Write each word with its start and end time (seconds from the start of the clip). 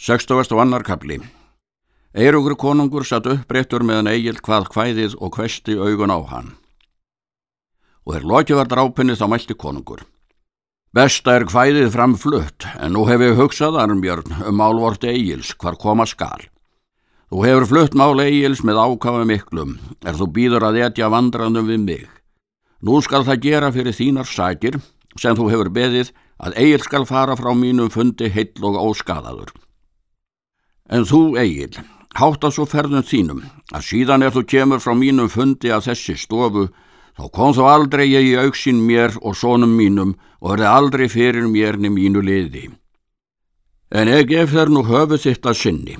60. 0.00 0.52
og 0.54 0.60
annar 0.62 0.84
kapli 0.86 1.16
Eirugur 2.14 2.54
konungur 2.54 3.02
satt 3.02 3.24
uppbreyttur 3.26 3.82
meðan 3.82 4.06
eigil 4.12 4.36
hvað 4.46 4.68
hvæðið 4.70 5.16
og 5.18 5.34
hvesti 5.34 5.74
augun 5.74 6.14
á 6.14 6.18
hann. 6.22 6.52
Og 8.06 8.14
er 8.14 8.28
lokið 8.30 8.60
var 8.60 8.70
drápinni 8.70 9.16
þá 9.18 9.26
mælti 9.26 9.56
konungur. 9.58 10.04
Besta 10.94 11.34
er 11.34 11.48
hvæðið 11.50 11.90
fram 11.96 12.14
flutt, 12.14 12.68
en 12.78 12.94
nú 12.94 13.08
hef 13.10 13.26
ég 13.26 13.42
hugsað 13.42 13.80
armbjörn 13.82 14.38
um 14.46 14.58
málvort 14.62 15.02
eigils 15.02 15.50
hvar 15.58 15.74
koma 15.74 16.06
skal. 16.06 16.46
Þú 17.34 17.44
hefur 17.48 17.70
flutt 17.74 17.98
mál 17.98 18.22
eigils 18.22 18.62
með 18.62 18.78
ákafa 18.78 19.26
miklum, 19.26 19.80
er 20.06 20.14
þú 20.14 20.30
býður 20.30 20.70
að 20.70 20.82
etja 20.86 21.10
vandrandum 21.10 21.66
við 21.66 21.86
mig. 21.90 22.08
Nú 22.86 23.02
skal 23.02 23.26
það 23.26 23.42
gera 23.50 23.74
fyrir 23.74 23.98
þínar 23.98 24.30
sækir, 24.30 24.78
sem 25.18 25.34
þú 25.34 25.50
hefur 25.50 25.74
beðið 25.74 26.14
að 26.38 26.54
eigil 26.54 26.84
skal 26.86 27.02
fara 27.04 27.34
frá 27.34 27.50
mínum 27.50 27.90
fundi 27.90 28.30
heill 28.30 28.54
og 28.62 28.78
óskadaður. 28.78 29.50
En 30.88 31.04
þú, 31.04 31.36
eigil, 31.36 31.76
hátt 32.16 32.44
að 32.44 32.54
svo 32.56 32.64
ferðum 32.68 33.04
þínum, 33.04 33.42
að 33.76 33.84
síðan 33.84 34.24
er 34.24 34.32
þú 34.32 34.42
kemur 34.48 34.80
frá 34.80 34.94
mínum 34.96 35.28
fundi 35.28 35.68
að 35.68 35.90
þessi 35.90 36.16
stofu, 36.16 36.68
þá 37.18 37.24
kom 37.34 37.54
þú 37.56 37.66
aldrei 37.68 38.06
ég 38.08 38.28
í 38.30 38.36
auksinn 38.40 38.80
mér 38.88 39.18
og 39.20 39.36
sónum 39.36 39.74
mínum 39.76 40.14
og 40.40 40.54
verði 40.54 40.68
aldrei 40.70 41.08
fyrir 41.12 41.48
mér 41.50 41.76
niður 41.76 41.96
mínu 41.96 42.22
liði. 42.24 42.70
En 43.92 44.08
eg 44.08 44.32
ef 44.32 44.54
þær 44.54 44.72
nú 44.72 44.84
höfu 44.88 45.18
þitt 45.20 45.48
að 45.48 45.60
sinni. 45.60 45.98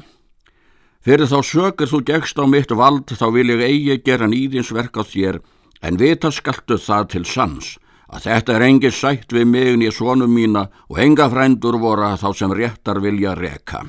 Fyrir 1.05 1.29
þá 1.29 1.39
sökur 1.45 1.89
þú 1.89 2.01
gegst 2.09 2.41
á 2.41 2.45
mitt 2.49 2.73
vald 2.73 3.13
þá 3.13 3.27
vil 3.37 3.53
ég 3.53 3.65
eigi 3.69 4.01
gera 4.09 4.29
nýðinsverk 4.29 4.97
á 4.97 5.05
þér, 5.05 5.41
en 5.85 6.01
vita 6.01 6.33
skaltu 6.33 6.81
það 6.81 7.13
til 7.13 7.25
sans, 7.29 7.77
að 8.09 8.25
þetta 8.25 8.57
er 8.57 8.67
engi 8.67 8.91
sætt 8.93 9.33
við 9.37 9.47
mig 9.53 9.77
nýja 9.77 9.95
svonum 10.01 10.33
mína 10.33 10.67
og 10.89 11.01
enga 11.05 11.29
frændur 11.29 11.77
voru 11.81 12.17
þá 12.17 12.29
sem 12.35 12.57
réttar 12.57 13.01
vilja 13.05 13.37
reka. 13.37 13.85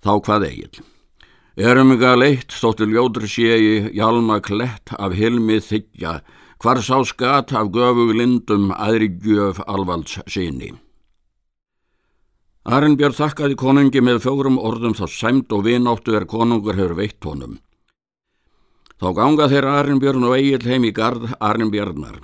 Þá 0.00 0.12
hvað 0.24 0.46
eigil? 0.48 0.84
Að 1.60 2.18
leitt 2.20 2.54
þóttu 2.56 2.86
ljóður 2.88 3.26
sé 3.28 3.56
í 3.60 3.72
hjálma 3.92 4.40
klett 4.40 4.94
af 4.96 5.12
hilmi 5.12 5.58
þykja, 5.60 6.20
hvar 6.60 6.80
sá 6.80 7.02
skat 7.04 7.52
af 7.52 7.68
göfug 7.74 8.14
lindum 8.16 8.70
aðri 8.72 9.10
gjöf 9.20 9.60
alvalds 9.66 10.20
síni. 10.26 10.72
Arnbjörn 12.64 13.16
þakkaði 13.16 13.56
konungi 13.56 14.00
með 14.04 14.22
fjórum 14.24 14.58
orðum 14.60 14.94
þá 14.96 15.06
sæmt 15.08 15.52
og 15.52 15.64
vináttu 15.64 16.14
er 16.16 16.26
konungur 16.28 16.76
hefur 16.76 16.96
veitt 16.96 17.24
honum. 17.24 17.58
Þá 19.00 19.08
ganga 19.16 19.48
þeir 19.48 19.64
Arnbjörn 19.64 20.26
og 20.28 20.36
Egil 20.36 20.66
heim 20.68 20.84
í 20.84 20.92
gard 20.92 21.24
Arnbjörnar. 21.40 22.20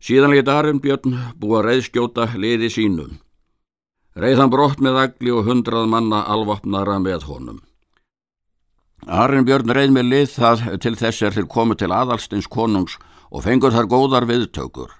Síðan 0.00 0.34
lit 0.36 0.48
Arnbjörn 0.48 1.16
búa 1.40 1.62
reyðskjóta 1.64 2.28
liði 2.36 2.68
sínum. 2.68 3.16
Reyðan 4.12 4.50
brott 4.52 4.80
með 4.84 4.98
agli 5.06 5.32
og 5.32 5.46
hundrað 5.48 5.86
manna 5.88 6.24
alvapnara 6.28 6.98
með 7.00 7.24
honum. 7.30 7.60
Arnbjörn 9.02 9.72
reyð 9.72 9.94
með 9.96 10.10
lið 10.10 10.34
það 10.36 10.64
til 10.84 10.92
þess 11.00 11.22
er 11.26 11.36
þeir 11.36 11.48
komu 11.50 11.74
til 11.74 11.88
aðalstins 11.90 12.46
konungs 12.46 12.98
og 13.32 13.42
fengur 13.46 13.72
þar 13.72 13.88
góðar 13.88 14.28
viðtökur. 14.28 14.92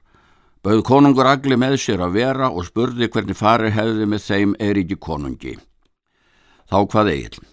Bauð 0.63 0.83
konungur 0.87 1.29
agli 1.29 1.59
með 1.59 1.77
sér 1.83 2.03
að 2.07 2.17
vera 2.17 2.49
og 2.49 2.65
spurði 2.67 3.11
hvernig 3.13 3.37
fari 3.37 3.71
hefði 3.75 4.09
með 4.09 4.25
þeim 4.25 4.57
Eiríki 4.63 4.97
konungi. 4.97 5.57
Þá 6.71 6.79
hvað 6.89 7.13
eigin? 7.13 7.49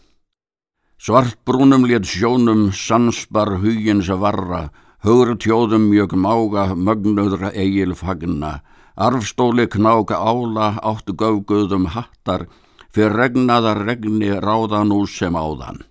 Svartbrúnum 1.00 1.88
létt 1.90 2.08
sjónum 2.08 2.70
sansbar 2.76 3.58
hugins 3.60 4.10
að 4.12 4.24
varra, 4.24 4.62
hugur 5.04 5.38
tjóðum 5.40 5.88
mjög 5.90 6.16
mága 6.20 6.74
mögnuðra 6.76 7.54
eigil 7.56 7.96
fagna, 7.96 8.60
arfstóli 8.96 9.68
knáka 9.72 10.18
ála 10.20 10.74
áttu 10.84 11.16
göfguðum 11.16 11.88
hattar, 11.96 12.48
fyrir 12.92 13.16
regnaðar 13.16 13.86
regni 13.86 14.34
ráða 14.44 14.84
nú 14.84 15.06
sem 15.08 15.36
áðan. 15.36 15.86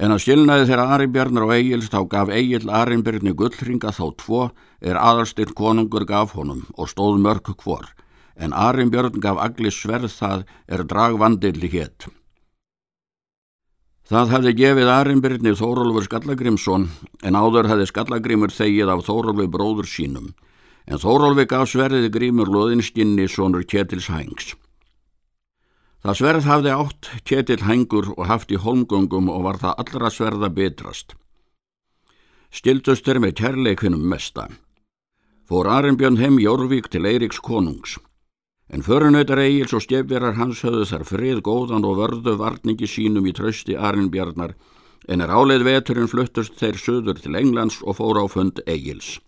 En 0.00 0.14
að 0.14 0.22
skilnaði 0.24 0.66
þeirra 0.70 0.86
Aribjarnar 0.96 1.44
og 1.44 1.54
Egilst 1.54 1.92
þá 1.92 2.02
gaf 2.08 2.30
Egil 2.32 2.70
Arimbjörni 2.72 3.34
gullringa 3.36 3.92
þá 3.92 4.06
tvo 4.22 4.44
er 4.80 4.96
aðalstinn 4.96 5.52
konungur 5.54 6.06
gaf 6.08 6.32
honum 6.38 6.64
og 6.72 6.88
stóð 6.88 7.20
mörg 7.20 7.52
hvor, 7.60 7.84
en 8.34 8.56
Arimbjörn 8.56 9.20
gaf 9.20 9.38
agli 9.44 9.70
sverð 9.70 10.14
það 10.16 10.46
er 10.66 10.86
dragvandilli 10.88 11.68
hétt. 11.68 12.08
Það 14.10 14.32
hefði 14.34 14.52
gefið 14.58 14.88
Arimbjörni 14.90 15.50
Þórólfur 15.54 16.06
Skallagrimsson 16.08 16.88
en 17.22 17.36
áður 17.38 17.68
hefði 17.70 17.84
Skallagrimur 17.92 18.50
þegið 18.50 18.88
af 18.90 19.04
Þórólfi 19.06 19.46
bróður 19.54 19.86
sínum, 19.86 20.32
en 20.90 20.98
Þórólfi 20.98 21.44
gaf 21.52 21.70
sverðið 21.70 22.08
grímur 22.16 22.50
loðinskinni 22.50 23.28
sonur 23.30 23.62
Kjetils 23.70 24.08
Hængs. 24.10 24.56
Það 26.02 26.18
sverð 26.18 26.50
hafði 26.50 26.74
átt 26.74 27.12
Kjetil 27.22 27.60
Hængur 27.62 28.10
og 28.16 28.26
haft 28.26 28.50
í 28.50 28.58
holmgöngum 28.58 29.30
og 29.30 29.46
var 29.46 29.62
það 29.62 29.78
allra 29.84 30.10
sverða 30.10 30.50
betrast. 30.58 31.14
Stildust 32.50 33.06
þeir 33.06 33.22
með 33.22 33.36
kærleikunum 33.44 34.10
mesta. 34.10 34.48
Fór 35.46 35.70
Arnbjörn 35.70 36.18
heim 36.18 36.42
Jórvík 36.42 36.90
til 36.90 37.06
Eiriks 37.06 37.38
konungs. 37.38 38.00
En 38.70 38.84
förunautar 38.86 39.40
Egils 39.42 39.72
og 39.74 39.82
stefverar 39.82 40.36
hans 40.38 40.60
höfðu 40.62 40.84
þar 40.86 41.04
frið 41.08 41.40
góðan 41.46 41.86
og 41.88 41.96
vörðu 41.98 42.36
varningi 42.38 42.86
sínum 42.86 43.26
í 43.26 43.32
trösti 43.34 43.74
Arnbjörnar 43.74 44.54
en 45.10 45.24
er 45.24 45.32
áleið 45.32 45.64
veturinn 45.66 46.10
fluttust 46.10 46.54
þeir 46.60 46.78
söður 46.78 47.18
til 47.18 47.34
Englands 47.34 47.80
og 47.82 47.98
fór 47.98 48.20
á 48.22 48.24
fund 48.30 48.62
Egils. 48.70 49.18